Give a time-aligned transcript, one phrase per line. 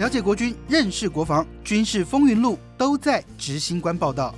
[0.00, 4.34] 了解国军，认识国防，军事风云录都在执行官报道。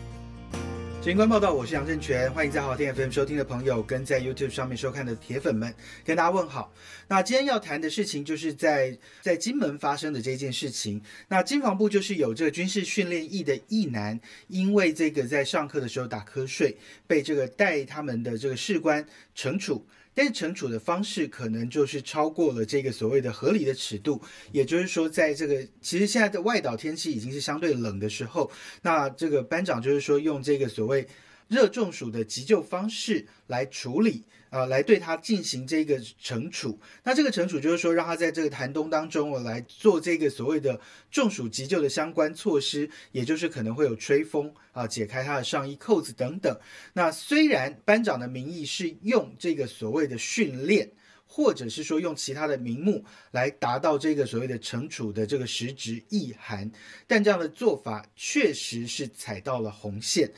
[1.01, 5.73] 执行官报道，我是杨正全，欢迎在好听 FM 收听的朋友，跟在 YouTube 上面收看的铁粉们，
[6.05, 6.73] 跟大家问好。
[7.07, 11.01] 那今天要谈的事情，就是在在金门发生的这件事情。
[11.29, 14.19] 那金防部就是有这个军事训练役的役男，
[14.49, 16.77] 因为这个在上课的时候打瞌睡，
[17.07, 19.87] 被这个带他们的这个士官惩处。
[20.15, 28.51] 但是惩处的方式可能就是超过了这个所谓的合理的尺度，也就是说，在这个其实现在的外岛天气已经是相对冷的时候，
[28.83, 31.07] 那这个班长就是说用这个所谓
[31.49, 34.25] 热中暑的急救方式来处理。
[34.53, 36.79] 啊，来对他进行这个惩处。
[37.05, 40.79] 那这个惩处就是说，让他在这个寒冬当中，我来做这个所谓的
[41.11, 46.55] 中暑急救的相关措施，也就是可能会有吹风啊，解开他的上衣扣子等等。
[46.93, 50.93] 那虽然班长的名义是用这个所谓的训练，
[51.25, 56.71] 或者是说用其他的名目来达到这个所谓的惩处的这个实质意涵，
[57.07, 60.31] 但这样的做法确实是踩到了红线。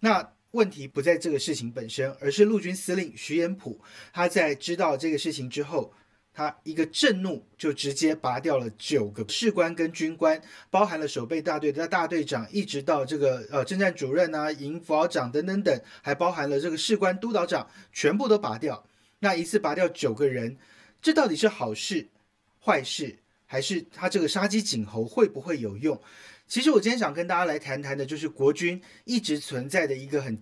[0.00, 0.35] 那。
[0.56, 3.78] 问题不在这个事情本身，而是陆军司令徐延甫
[4.12, 5.92] 他在知道这个事情之后，
[6.32, 10.40] 他一个震怒就直接拔掉了九个士官跟军官，
[10.70, 18.84] 包含了守备大队的大队长，一直到这个呃政战主任啊、营副长等等等，还包含了这个士官督导长，全部都拔掉。
[19.20, 20.56] 那一次拔掉九个人，
[21.00, 22.08] 这到底是好事、
[22.60, 26.00] 坏事，还是他这个杀鸡儆猴会不会有用？
[26.48, 30.38] 其实我今天想跟大家来谈谈的，就是国军一直存在的一个很，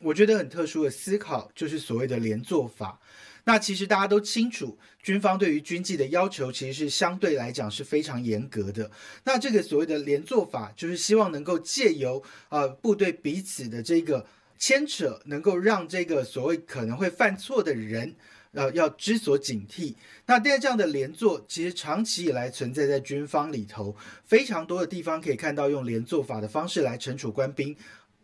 [0.00, 2.98] 我觉得很特殊的思考，就是所谓的连坐法。
[3.44, 8.90] 那其实大家都清楚，军方对于军纪的要求其实是相对来讲是非常严格的。
[9.24, 14.24] 那这个所谓的连坐法，就是希望能够借由呃部队彼此的这个
[14.58, 18.14] 牵扯，能够让这个所谓可能会犯错的人。
[18.54, 19.94] 呃，要知所警惕。
[20.26, 27.74] 那第二这样的连坐，其实长期以来存在在军方里头，非常多的地方可以看到用连坐法的方式来惩处官兵，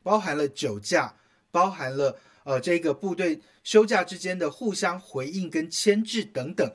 [0.03, 1.15] 包含了酒驾，
[1.51, 6.71] 包含了呃这个部队休假之间的互相回应跟牵制等等，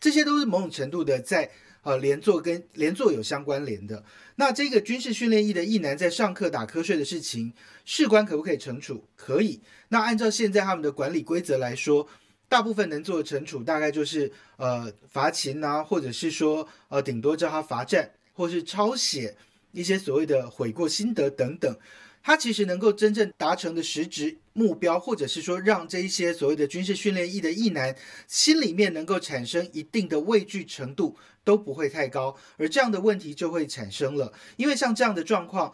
[0.00, 1.48] 这些都是某种程度的在
[1.82, 4.04] 呃连坐跟连坐有相关联的。
[4.34, 7.52] 那这个军事训练役的役男在上课打瞌睡的事情，
[7.84, 9.04] 士官可不可以惩处？
[9.14, 9.60] 可以。
[9.90, 12.08] 那按照现在他们的管理规则来说。
[12.48, 19.36] 大部分能做的惩处大概就是呃罚勤啊，或者是说呃顶多叫他罚站，或是抄写
[19.72, 21.76] 一些所谓的悔过心得等等。
[22.22, 27.94] 他其实能够真正达成的实质目标，或者是说让这一些所谓的军事训练役的役男
[28.26, 35.72] 心里面能够产生一定的畏惧程度都不会太高，而这样的问题就会产生了，因为像这样的状况。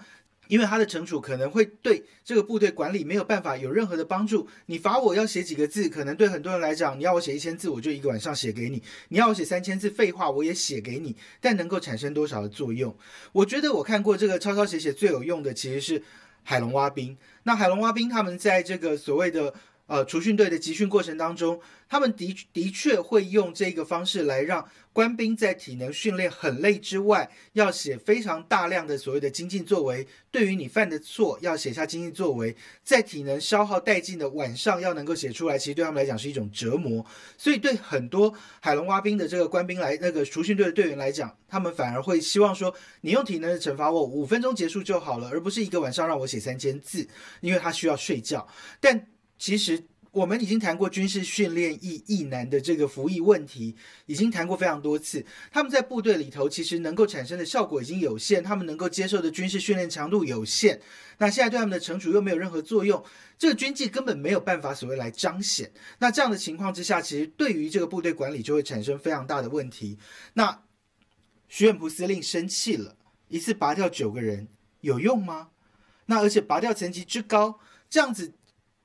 [0.48, 4.48] 因为他的惩处可能会对这个部队管理没有办法有任何的帮助。
[4.66, 8.78] 你罚我要写几个字，可能对很多人来讲，你要我写一千字，我就一个晚上写给你；
[9.08, 11.16] 你要我写三千字废话，我也写给你。
[11.40, 12.96] 但能够产生多少的作用？
[13.32, 16.02] 我觉得我看过这个抄抄写写最有用的其实是
[16.42, 17.16] 海龙挖冰。
[17.44, 19.54] 那海龙挖冰他们在这个所谓的。
[19.86, 30.06] 呃，除训队的集训过程当中，他们的的确会用这个方式来让官兵在体能训练很累之外，要写非常大量的所谓的精进作为。
[30.30, 37.04] 对于你犯的错，要写下精进作为，在体能消耗殆尽的晚上要能够写出来，其实对他们来讲是一种折磨。
[37.36, 47.06] 所以对很多海龙蛙兵的这个官兵来，那个除训队的队员来讲，他们反而会希望说，你用体能惩罚我五分钟结束就好了，而不是一个晚上让我写三千字，
[47.42, 48.48] 因为他需要睡觉。
[48.80, 49.06] 但
[49.38, 53.74] 其实我们已经谈过军事训练役役男的这个服役问题，
[54.06, 55.26] 已经谈过非常多次。
[55.50, 60.80] 他们在部队里头其实能够产生的效果已经有限，他们能够接受的军事训练强度有限。
[61.18, 63.04] 那现在对他们的惩处又没有任何作用，
[63.36, 65.72] 这个军纪根本没有办法所谓来彰显。
[65.98, 69.98] 那这样的情况之下，其实对于这个部队管理就会产生非常大的问题。
[70.34, 70.62] 那
[71.48, 72.96] 徐远璞司令生气了，
[73.26, 74.46] 一次拔掉九个人
[74.80, 75.48] 有用吗？
[76.06, 77.58] 那而且拔掉层级之高，
[77.90, 78.34] 这样子。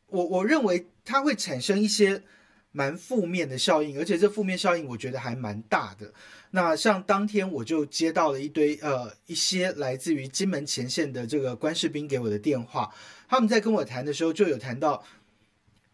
[0.10, 2.24] 我我认为它会产生一些
[2.72, 6.14] 蛮负面的效应，而且这负面效应我觉得还蛮大的。
[6.52, 12.94] 那像当天我就接到了一堆呃一些来自于金门前线的这个官士兵给我的电话，
[13.28, 15.04] 他们在跟我谈的时候就有谈到，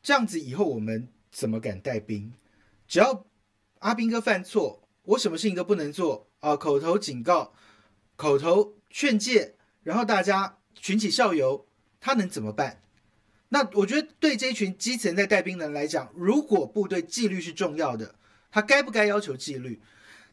[0.01, 2.34] 这样子以后我们怎么敢带兵？
[2.88, 3.25] 只要
[3.80, 6.56] 阿兵哥犯错，我什么事情都不能做啊！
[6.56, 7.54] 口头警告，
[8.16, 11.66] 口头劝诫，然后大家群起效尤，
[12.00, 12.81] 他能怎么办？
[13.50, 18.15] 那我觉得对这一群基层在带兵的人来讲，如果部队纪律是重要的，
[18.51, 19.80] 他该不该要求纪律？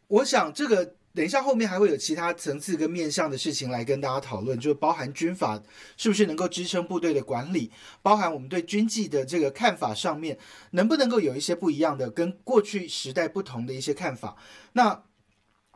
[0.08, 5.62] 我想这个等一下后面还会有其他层次跟面向的事情来跟大家讨论，就是包含军法
[5.96, 7.70] 是不是能够支撑部队的管理，
[8.00, 10.38] 包含我们对军纪的这个看法上面
[10.70, 14.36] 能不能够有一些不一样的，跟过去时代不同的一些看法。
[14.72, 15.02] 那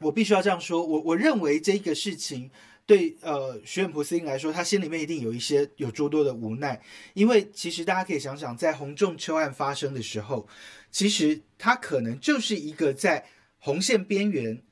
[0.01, 2.51] 我必须要这样说，我我认为这个事情
[2.87, 6.81] 对呃徐远普司令来说，他心里面一定有一些有诸多的无奈，
[7.15, 10.49] 因为其实大家可以想想，在洪仲秋案发生的时候，
[10.91, 13.27] 其实他可能就是一个在
[13.59, 14.63] 红线边缘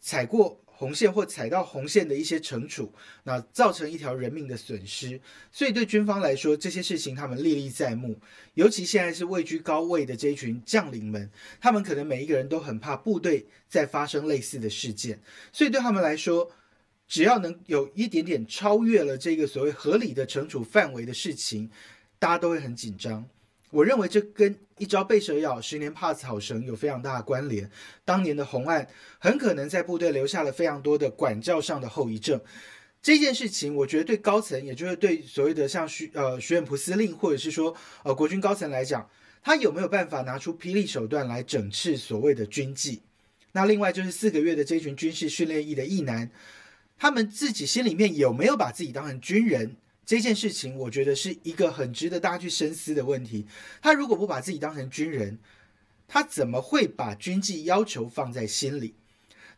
[0.00, 0.60] 踩过。
[0.78, 2.94] 红线或踩到红线的一些惩处，
[3.24, 5.20] 那造成一条人命的损失，
[5.50, 8.16] 所以对军方来说，这些事情他们历历在目。
[8.54, 11.28] 尤其现在是位居高位的这一群将领们，
[11.60, 15.20] 他们可能每一个人都很怕部队再发生类似的事件，
[15.52, 16.48] 所以对他们来说，
[17.08, 21.70] 只要能有一点点超越了这个所谓合理的惩处范围的事情，
[22.18, 23.26] 大家都会很紧张。
[23.70, 27.70] 我认为这跟一朝被蛇咬，十年怕草绳有非常大的关联。
[28.04, 28.86] 当年的红案
[29.18, 32.40] 很可能在部队留下了非常多的管教上的后遗症。
[33.00, 39.08] 这件事情，我觉得对高层，也就是对所谓的像徐呃徐远普司令，或者是说呃国军高层来讲，
[39.42, 43.00] 他有没有办法拿出霹雳手段来整治所谓的军纪？
[43.52, 46.30] 那另外就是四个月的这群军事训练役的役男，
[46.98, 49.76] 他们自己心里面有没有把自己当成军人？
[50.04, 53.46] 这件事情，我觉得是一个很值得大家去深思的问题。
[53.82, 55.38] 他如果不把自己当成军人，
[56.06, 58.94] 他怎么会把军纪要求放在心里？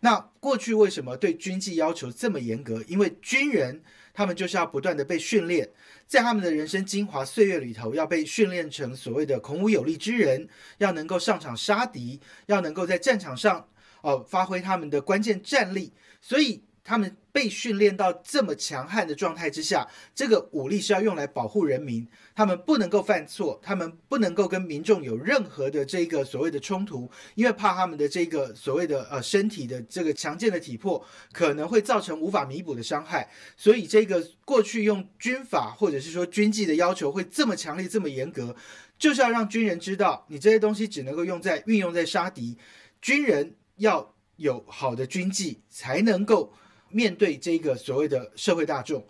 [0.01, 2.83] 那过去为什么对军纪要求这么严格？
[2.89, 3.81] 因为军人
[4.13, 5.71] 他们就是要不断的被训练，
[6.09, 10.49] 在他们的人生精华岁月里头，要被训练成所谓的孔武有力之人，
[10.79, 13.69] 要能够上场杀敌，要能够在战场上
[14.03, 16.65] 哦发挥他们的关键战力，所以。
[16.91, 22.05] 他们被训练到这么强悍的状态之下，这个武力是要用来保护人民，
[22.35, 31.01] 他们不能够犯错，他们不能够跟民众有任何的这个所谓的冲突，因为怕他们的这个所谓的呃身体的这个强健的体魄
[31.31, 38.57] 可能会造成无法弥补的伤害，所以这个过去用军法或者是说军纪的要求会这么强烈这么严格，
[38.99, 42.59] 就是要让军人知道，你这些东西只能够用在运用在杀敌，
[43.01, 46.53] 军人要有好的军纪才能够。
[46.91, 49.07] 面对这个所谓的社会大众，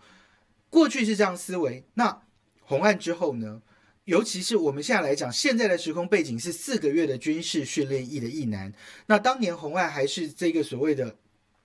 [0.68, 1.84] 过去是这样思维。
[1.94, 2.22] 那
[2.60, 3.62] 红案之后呢？
[4.04, 8.72] 尤其是我们现在来讲，现在的时空背景是四个月的军事训练役的役男。
[9.06, 11.16] 那当年红案还是这个所谓的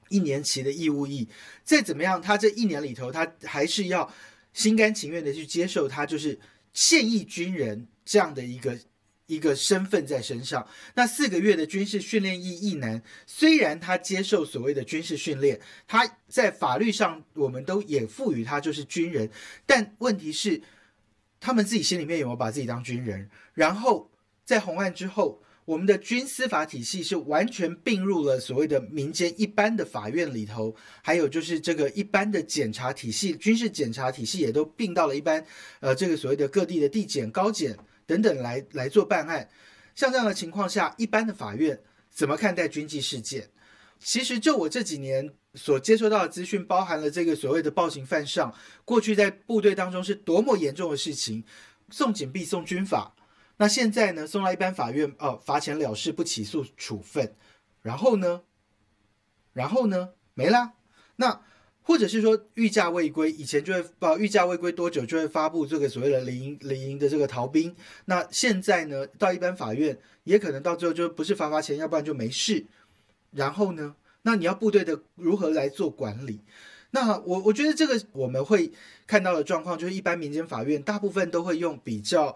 [0.10, 1.28] 一年期的义务役。
[1.64, 4.14] 再怎么样，他这一年里头，他还是要
[4.54, 6.40] 心甘情愿的去接受他就是
[6.74, 8.78] 现役军人这样的一个。
[9.28, 19.30] 一个身份在身上，那四个月的军事训练役役男，虽然他接受所谓的军事训练，他在法律上我们都也赋予他就是军人，
[19.66, 20.62] 但问题是，
[21.40, 23.30] 他们自己心里面有没有把自己当军人？
[23.56, 24.12] 然后
[24.44, 35.44] 在红案之后，我们的军司法体系是完全并入了所谓的民间一般的法院里头，还有就是这个一般的检察体系，军事检察体系也都并到了一般，
[35.80, 37.76] 呃，这个所谓的各地的地检、高检。
[38.06, 39.50] 等等来来做办案，
[39.96, 43.50] 像这样的情况下，一般的法院怎么看待军纪事件？
[44.00, 48.54] 其实就我这几年所接收到的资讯，包含了这个所谓的暴行犯上，
[48.84, 51.44] 过去在部队当中是多么严重的事情，
[51.90, 53.16] 送警毙、送军法，
[53.58, 57.36] 那现在呢，送到一般法院，哦，罚钱了事，不起诉处分，
[57.82, 58.44] 然后呢，
[59.54, 60.74] 然后呢，没啦，
[61.16, 61.42] 那。
[61.88, 67.76] 或者是说御驾未归，以前就会报御驾未归多久就会发布这个所谓的离营离营的这个逃兵。
[68.06, 72.66] 那现在呢，到一般法院也可能到最后就不是罚罚钱，要不然就没事。
[73.34, 76.40] 然后呢，那你要部队的如何来做管理？
[76.90, 78.72] 那我我觉得这个我们会
[79.06, 82.36] 看到的状况，就是一般民间法院大部分都会用比较，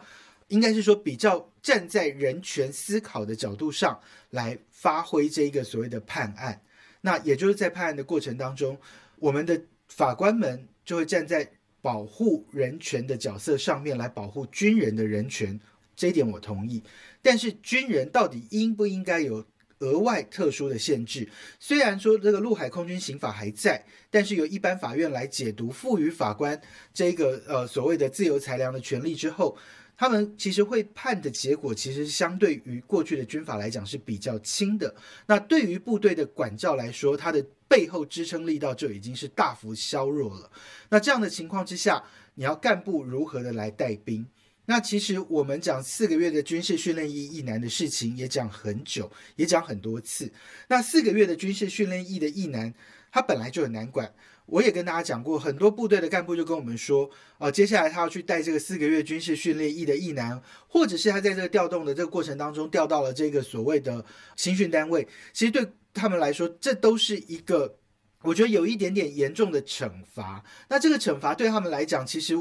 [0.50, 6.62] 应该是说比较站在人权思考的角度上来发挥这一个所谓的判案。
[7.01, 8.77] 那也就是在判案的过程当中。
[9.20, 11.50] 我们的法官们就会站在
[11.82, 15.60] 保护人权的角色上面来保护军人的人权，
[15.96, 16.84] 这一点我同意。
[17.22, 19.46] 但是军人到底应不应该有
[19.80, 21.30] 额外特殊的限制？
[21.60, 26.60] 虽然说这个陆海空军刑法还在，但是由一般法院来解读，赋予法官
[26.94, 29.58] 这个呃所谓的自由裁量的权利之后。
[30.00, 34.96] 他们其实会判的结果，其实相对于过去的军法来讲是比较轻的。
[35.25, 40.50] 那对于部队的管教来说，它的背后支撑力道就已经是大幅削弱了。
[40.88, 42.01] 那这样的情况之下，
[42.36, 44.25] 你要干部如何的来带兵？
[44.68, 50.32] 那其实我们讲四个月的军事训练役役难的事情，也讲很久，也讲很多次。
[50.70, 52.74] 那四个月的军事训练役的役难，
[53.12, 54.10] 它本来就很难管。
[54.51, 64.03] 我也跟大家讲过，很多部队的干部就跟我们说，啊，接下来他要去带这个四个月军事训练役的役男，或者是他在这个调动的这个过程当中调到了这个所谓的
[64.36, 67.77] 新训单位，其实对他们来说，这都是一个
[68.24, 70.44] 我觉得有一点点严重的惩罚。
[70.68, 72.36] 那这个惩罚对他们来讲，其实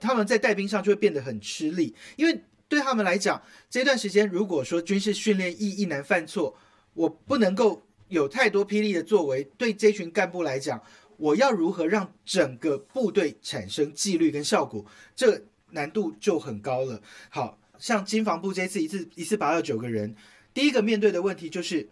[0.00, 6.56] 他们在带兵上就会变得很吃力，因为对他们来讲，这段时间如果说军事训练役役男犯错，
[6.94, 7.82] 我不能够。
[8.10, 10.82] 有太多霹雳的作为，对这群干部来讲，
[11.20, 14.84] 我要如何让整个部队产生纪律跟效果，
[15.14, 17.02] 这难度就很高了。
[17.28, 20.16] 好像金防部这次一次一次拔掉九个人，
[20.54, 21.90] 第一个面对的问题就是，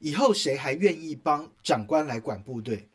[0.00, 2.88] 以后谁还愿意帮长官来管部队？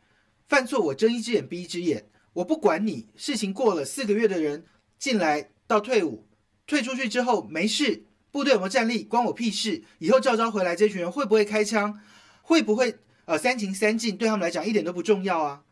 [0.46, 3.08] 犯错我睁一只眼闭一只眼，我不管你。
[3.16, 4.64] 事情过了四个月的人
[4.98, 6.26] 进来到退伍，
[6.66, 8.04] 退出去之后没事。
[8.30, 9.82] 部队有没有战力，关我屁事！
[9.98, 11.98] 以后召召回来，这群人会不会开枪，
[12.42, 15.62] 会不会呃三擒三进，对他们来讲一点都不重要啊。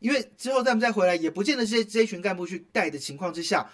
[0.00, 3.70] 因为之后他们再回来，也不见得是这群干部去带的情况之下，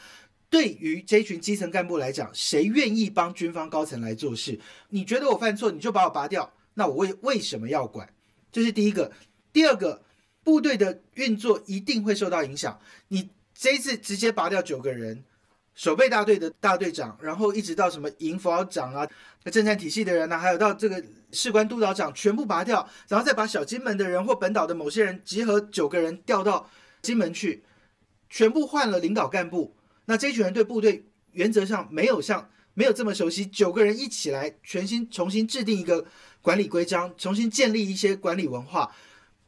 [0.48, 4.60] 对于这群基层干部来讲，谁愿意帮军方高层来做事？
[4.90, 8.08] 你觉得我犯错，你就把我拔掉，那我为为什么要管？
[8.52, 9.12] 这是第一个。
[9.52, 10.04] 第二个，
[10.44, 12.78] 部队的运作一定会受到影响。
[13.08, 15.24] 你这一次直接拔掉九个人。
[15.74, 19.08] 守备大队的大队长，然后一直到什么营副长啊、
[19.44, 26.68] 那政战体系的人呢，还有到这个士官督导长，全部拔掉，然后再把小金门的人或本岛的某些人集合九个人调到
[27.00, 27.62] 金门去，
[28.28, 29.74] 全部换了领导干部。
[30.04, 36.04] 那这群人对部队原则上没有像没有这么熟悉，九个人一起来全新重新制定一个
[36.42, 38.92] 管理规章，重新建立一些管理文化。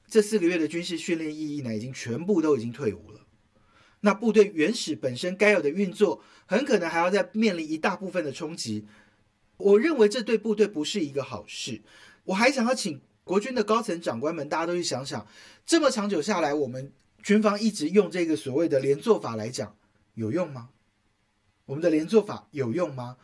[0.09, 3.21] 这四个月的军事训练意义呢，已经全部都已经退伍了。
[4.03, 8.85] 那部队原始本身该有的运作，很可能还要再面临一大部分的冲击。
[9.57, 11.81] 我认为这对部队不是一个好事。
[12.25, 15.25] 我还想要请国军的高层长官们，大家都去想想，
[15.65, 16.93] 这么长久下来，我们
[17.23, 19.77] 军方一直用这个所谓的连坐法来讲，
[20.15, 20.71] 有用吗？
[21.67, 23.17] 我们的连坐法有用吗？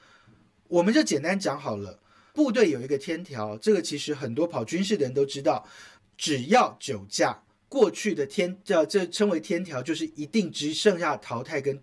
[0.68, 1.98] 我们就简单讲好了，
[2.32, 5.66] 部队有一个天条，这个其实很多跑军事的人都知道，
[6.16, 7.42] 只要酒驾。
[7.68, 11.78] 过去的天叫这称为天条，就是一定只剩下淘汰跟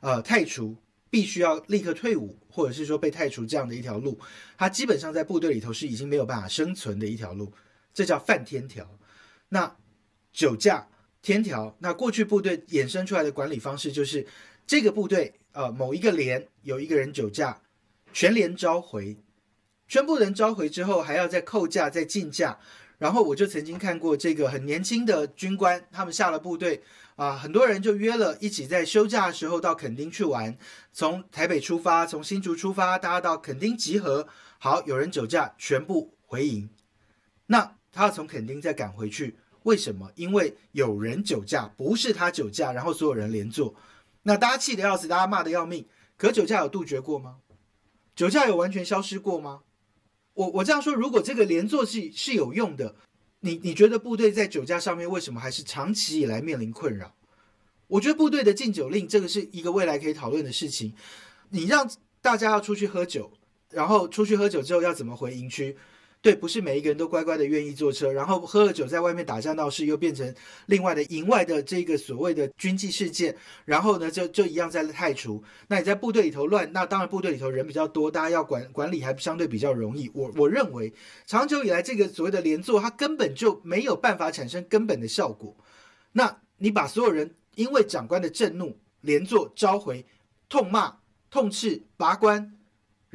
[0.00, 0.76] 呃太除，
[1.10, 4.18] 必须要立刻退伍，或者是说被太除这样的一条路，
[4.56, 7.52] 它基本上在部队里头是已经没有办法生存的一条路，
[7.92, 8.98] 这叫犯天条。
[9.50, 9.76] 那
[10.32, 10.88] 酒驾
[11.20, 14.26] 天条，那过去部队衍生出来的管理方式就是
[14.66, 17.60] 这个部队呃某一个连有一个人酒驾，
[18.12, 19.18] 全连召回，
[19.86, 22.58] 全部人召回之后还要再扣假再进假。
[22.98, 26.82] 然后我就曾经看过这个很年轻的军官，他们下了部队
[27.16, 30.56] 啊，很多人就约了一起在休假的时候到垦丁去玩，
[30.92, 34.26] 从台北出发，从新竹出发，大家到垦丁集合。
[34.58, 36.70] 好，有人酒驾，全部回营。
[37.46, 40.10] 那他要从垦丁再赶回去，为什么？
[40.14, 43.74] 因为有人酒驾，不是他酒驾，然后所有人连坐。
[44.22, 45.86] 那大家气得要死，大家骂得要命。
[46.16, 47.36] 可酒驾有杜绝过吗？
[48.14, 49.60] 酒驾有完全消失过吗？
[50.36, 52.94] 我我这样说，如果这个连坐是是有用的，
[53.40, 57.14] 你你觉得部队在酒驾上面为什么还是长期以来面临困扰？
[57.88, 60.92] 我觉得部队的禁酒令这个是一个未来可以讨论的事情。
[61.50, 61.90] 你让
[62.20, 63.32] 大家要出去喝酒，
[63.70, 65.76] 然后出去喝酒之后要怎么回营区？
[66.22, 70.34] 对，不是每一个人都乖乖的愿意坐车，然后喝了酒在外面打架闹事，又变成
[70.66, 75.44] 另外的营外的这个所谓的军纪事件，然后呢就就一样在太除。
[75.68, 80.10] 那你在部队里头乱，那当然部队里头人比较多，大家要管管理还相对比较容易。
[80.14, 80.92] 我我认为
[81.26, 85.56] 长久以来这个所谓的连坐，它根本就没有办法产生根本的效果。
[86.10, 90.04] 那你把所有人因为长官的震怒连坐召回、
[90.48, 90.96] 痛骂、
[91.30, 92.55] 痛斥、拔官。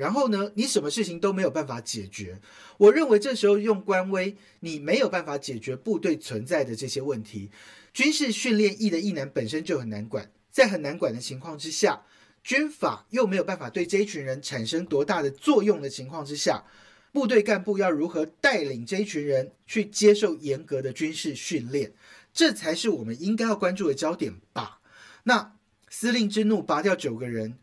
[0.02, 2.42] 然后呢，你什么事情都没有办法解决。
[2.80, 7.52] 我认为这时候用官威，你没有办法解决部队存在的这些问题。
[7.94, 12.02] 军事训练役的役男本身就很难管，在很难管的情况之下，
[12.42, 16.64] 军法又没有办法对这一群人产生多大的作用的情况之下，
[17.12, 21.94] 部队干部要如何带领这一群人去接受严格的军事训练，
[22.34, 24.82] 这才是我们应该要关注的焦点吧。
[25.26, 25.54] 那
[25.88, 27.60] 司令之怒，拔掉九个人。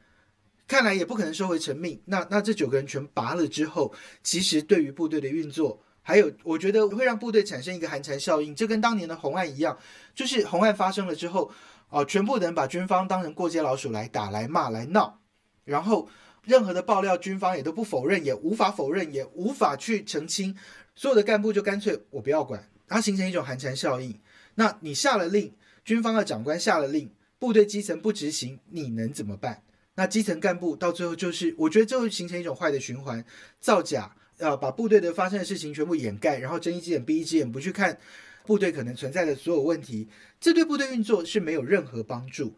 [0.69, 2.01] 看来也不可能收回成命。
[2.05, 8.55] 那那这九个人全拔了之后，其实对于部队的运作，还有我觉得会让部队产生一个寒蝉效应。
[8.55, 9.79] 这跟当年的红案一样，
[10.15, 11.51] 就是红案发生了之后，
[11.89, 15.21] 哦，全部人把军方当成过街老鼠来打、来骂、来闹，
[15.65, 16.07] 然后
[16.45, 20.55] 任何的爆料，军方也都不否认，也无法否认，也无法去澄清。
[20.95, 24.21] 所有的干部就干脆我不要管，它形成一种寒蝉效应。
[24.57, 29.63] 那你下了令，军方的长官下了令，部队基层不执行，你能怎么办？
[29.99, 33.25] 那基层干部到最后就是，我觉得这会形成一种坏的循环，
[33.59, 37.99] 造假，呃，把部队的发生的事情全部掩盖，然后睁一只眼闭一只眼，不去看
[38.47, 42.57] 部队可能存在的所有问题，这对部队运作是没有任何帮助。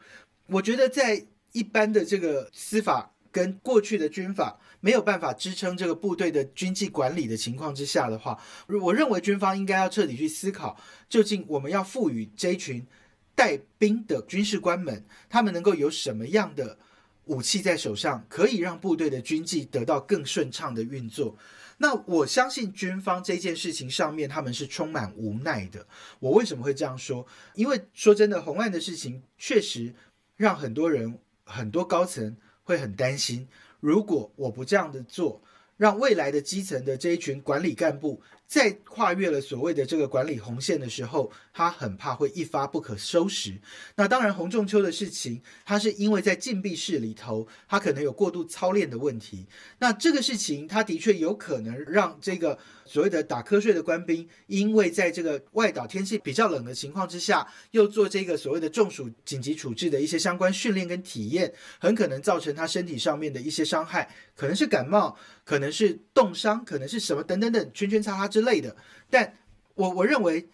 [0.48, 8.38] 我觉得在一般的这个司法跟过去的军法没有办法支撑这个部队的军纪管理的情况之下的话，
[8.82, 10.78] 我认为军方应该要彻底去思考，
[11.08, 12.86] 究竟我们要赋予这一群
[13.34, 16.76] 带兵的军事官们，他们能够有什么样的。
[17.24, 21.36] 武器在手上，可以让部队的军纪得到更顺畅的运作。
[21.78, 25.86] 那我相信军方这件事情上面他们是充满无奈的。
[26.18, 27.26] 我为什么会这样说？
[27.54, 29.94] 因为说真的，红岸的事情确实
[30.36, 33.48] 让很多人、很多高层会很担心。
[33.80, 35.40] 如果我不这样的做，
[35.78, 38.20] 让未来的基层的这一群管理干部。
[38.50, 43.56] 在跨越了所谓的这个管理红线的时候，他很怕会一发不可收拾。
[43.94, 49.46] 那当然，洪仲秋的事情，他是因为在禁闭室里头，他可能有过度操练的问题。
[49.78, 65.16] 那这个事情，他的确有可能让这个所谓的打瞌睡的官兵，因为在这个外岛天气比较冷的情况之下，又做这个所谓的中暑紧急处置的一些相关训练跟体验，很可能造成他身体上面的一些伤害，可能是感冒，
[65.50, 68.42] 可能是冻伤，可能是什么等等等，圈圈叉叉之。
[68.42, 68.76] 类的，
[69.10, 69.36] 但
[69.74, 70.48] 我我认为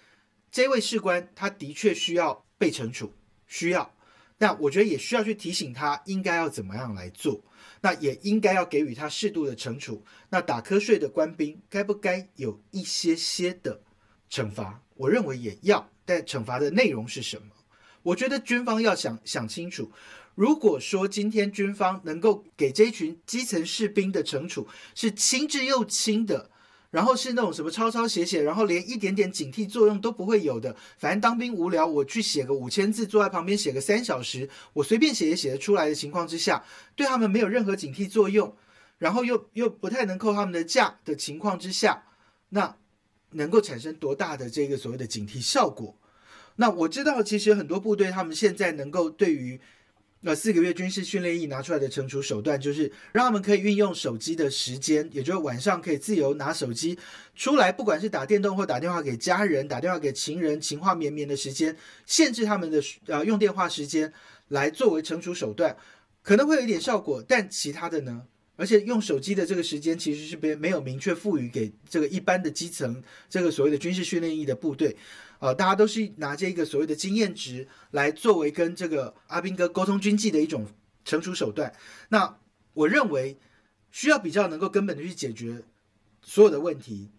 [0.51, 3.13] 这位士官他的确需要被惩处，
[3.47, 3.95] 需要。
[4.39, 7.45] 那我觉得也需要去提醒他应该要怎么样来做，
[7.83, 10.03] 那也应该要给予他适度的惩处。
[10.31, 13.83] 那打瞌睡的官兵该不该有一些些的
[14.31, 14.83] 惩罚？
[14.95, 17.49] 我认为也要，但惩罚的内容是什么？
[18.07, 19.91] 我觉得军方要想想清楚。
[20.35, 26.51] 如果说今天军方能够给这群基层士兵的惩处是轻之又轻的。
[26.93, 30.75] 然后是那种什么抄抄写写，然后连一点点警惕作用都不会有的。
[30.97, 38.57] 反正当兵无聊，我去写个五千字，坐在旁边写个三小时，我随便写也写得出来的情况之下，对他们没有任何警惕作用，
[38.99, 42.05] 然后又又不太能扣他们的假的情况之下，
[42.51, 42.77] 那
[43.33, 45.95] 能够产生多大的这个所谓的警惕效果？
[46.57, 49.61] 那我知道，其实很多部队他们现在能够对于。
[50.21, 56.99] 那四个月军事训练役拿出来的惩处手段，就是让他们可以运用手机的时间，也就是晚上可以自由拿手机
[57.37, 64.13] 出来，不管是打电动或打电话给家人、打电话给情人，情话绵绵的时间，限制他们的呃用电话时间，
[64.49, 65.77] 来作为惩处手段，
[66.23, 68.23] 可能会有一点效果，但其他的呢？
[68.57, 74.97] 而且用手机的这个时间其实是被没有明确赋予给这个一般的基层这个所谓的军事训练役的部队。
[75.39, 80.67] 呃，大家都是拿这个所谓的经验值来作为跟这个阿兵哥沟通军纪的一种
[81.05, 81.73] 惩处手段。
[82.09, 82.39] 那
[82.73, 83.39] 我认为
[83.91, 85.63] 需要比较能够根本的去解决
[86.23, 87.11] 所有的问题，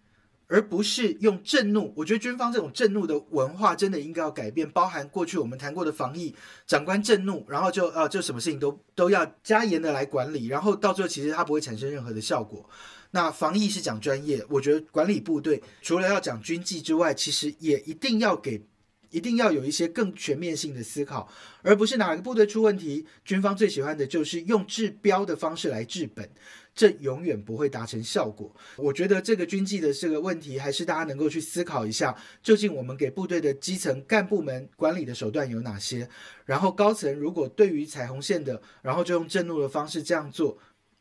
[0.46, 1.92] 而不是用震怒。
[1.96, 6.34] 我觉得军方这种震怒的文化真的应该要改变，包含过去我们谈过的防疫，
[6.66, 12.68] 长官震怒，然后就呃就什么事情都都要加严的来管理，然后到最后其实它不会产生任何的效果。
[13.10, 18.62] 那防疫是讲专业，我觉得管理部队除了要讲军纪之外，其实也一定要给，
[19.10, 21.26] 一定要有一些更全面性的思考，
[21.62, 26.28] 而不是哪个部队出问题，军方最喜欢的就是用治标的方式来治本，
[26.74, 28.54] 这永远不会达成效果。
[28.76, 36.06] 我觉得这个军纪的这个问题，还是大家能够去思考一下，究竟我们给部队的基层干部们管理的手段有哪些，
[36.44, 40.58] 然后高层如果对于彩虹线的，然后就用震怒的方式这样做。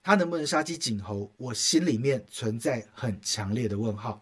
[0.08, 1.30] 他能不能杀鸡儆猴？
[1.36, 4.22] 我心里面存在很强烈的问号。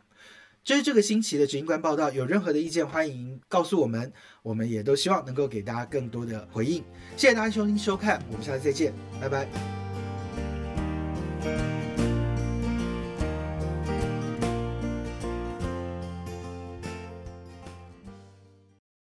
[0.63, 6.84] 这是这个星期的执行官报道，有任何的意见欢迎告诉我们，我们也都希望能够给大家更多的回应。
[7.15, 9.48] 谢谢大家收听收看，我们下次再见，拜拜。